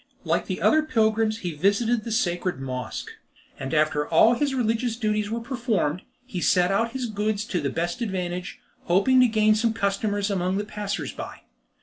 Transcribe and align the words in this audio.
Like 0.23 0.47
the 0.47 0.63
other 0.63 0.81
pilgrims 0.81 1.37
he 1.45 1.53
visited 1.53 2.03
the 2.03 2.11
sacred 2.11 2.59
Mosque, 2.59 3.11
and 3.59 3.71
after 3.71 4.07
all 4.09 4.33
his 4.33 4.55
religious 4.55 4.95
duties 4.95 5.29
were 5.29 5.39
performed, 5.41 6.01
he 6.25 6.41
set 6.41 6.71
out 6.71 6.93
his 6.93 7.05
goods 7.05 7.45
to 7.45 7.61
the 7.61 7.69
best 7.69 8.01
advantage, 8.01 8.59
hoping 8.85 9.19
to 9.19 9.27
gain 9.27 9.53
some 9.53 9.73
customers 9.73 10.31
among 10.31 10.57
the 10.57 10.65
passers 10.65 11.11
by. 11.11 11.41